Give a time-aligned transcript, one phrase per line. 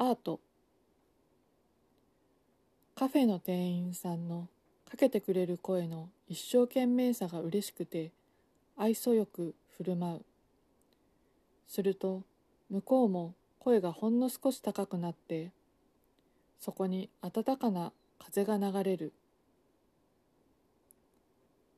[0.00, 0.38] アート。
[2.94, 4.46] カフェの店員さんの
[4.88, 8.12] かけてくれる声の一生懸命さが嬉しくて
[8.76, 10.24] 愛想よく振る舞う。
[11.66, 12.22] すると
[12.70, 15.50] 向こうも声がほんの少し高くなって
[16.60, 19.12] そこに暖かな風が流れる。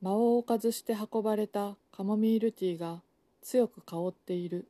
[0.03, 3.01] 間を置かずして運ばれたカモミールティーが
[3.41, 4.69] 強く香っている。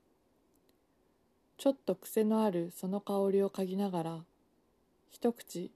[1.61, 4.19] ちょっと癖のあるその香りを嗅ぎながら
[5.11, 5.71] 一口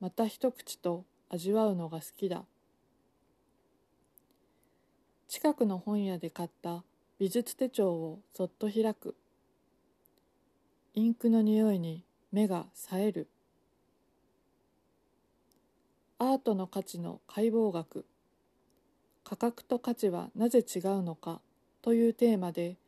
[0.00, 2.42] また一口と味わうのが好きだ。
[5.28, 6.82] 近くの本屋で買った
[7.20, 9.14] 美術手帳をそっと開く。
[10.94, 12.02] インクの匂いに
[12.32, 13.28] 目が冴える。
[16.18, 18.04] アートの価値の解剖学。
[19.22, 21.40] 価格と価値はなぜ違うのか
[21.82, 22.79] というテーマで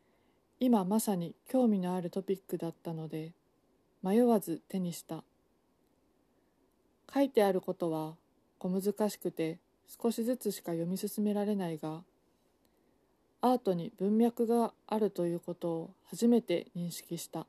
[0.65, 3.33] 今まさに興味のあるトピックだったので
[4.01, 5.25] 迷わず手にした。
[7.13, 8.15] 書いてあることは
[8.61, 9.59] 小難しくて
[10.01, 12.05] 少しずつしか読み進められないが
[13.41, 17.49] アートに文脈があるということを初めて認識した。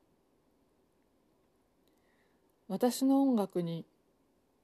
[2.67, 3.86] 私の音楽に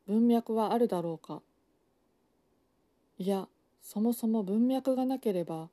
[0.08, 1.44] 文脈はあるだろうか。
[3.20, 3.48] いや
[3.84, 5.70] そもそも文脈がなければ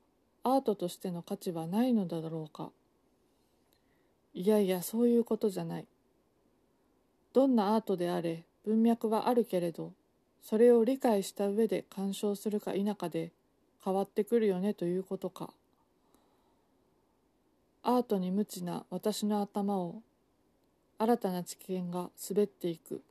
[0.48, 2.70] アートとしての価値はないのだろうか。
[4.33, 5.86] いやいやそういうことじゃない。
[7.33, 9.92] どんなアートであれ文脈はあるけれど
[10.41, 13.33] それを理解した上で鑑賞するか否かで
[13.84, 15.50] 変わってくるよねということか。
[17.83, 20.00] アートに無知な私の頭を
[20.98, 23.02] 新たな知見が滑っていく。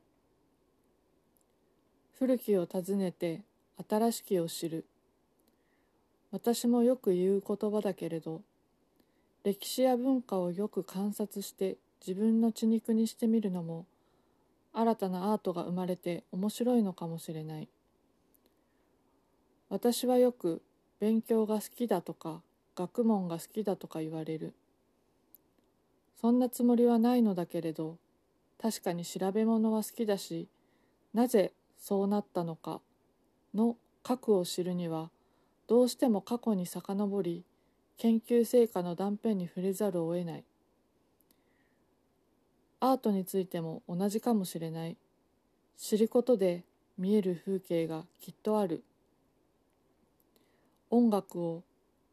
[2.18, 3.42] 古きを訪ねて
[3.90, 4.86] 新しきを知る。
[6.36, 8.42] 私もよく言う言葉だけれど
[9.46, 13.86] 歴史や文化をよく観察して自分の血肉にしてみるのも
[14.74, 17.70] 新たなアートが生まれて面白いのかもしれない。
[19.70, 20.62] 私はよく
[21.00, 22.42] 勉強が好きだとか
[22.76, 24.54] 学問が好きだとか言われる。
[26.20, 27.96] そんなつもりはないのだけれど
[28.62, 30.50] 確かに調べ物は好きだし
[31.14, 32.82] なぜそうなったのか
[33.54, 35.12] の核を知るには
[35.68, 37.44] どうしても過去に遡り
[37.98, 40.44] 研究成果の断片に触れざるを得ない。
[42.80, 44.98] アートについても同じかもしれない。
[45.78, 46.64] 知ることで
[46.98, 48.84] 見える風景がきっとある。
[50.90, 51.64] 音楽を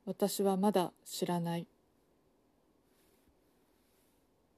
[0.06, 1.66] 私はまだ知らない。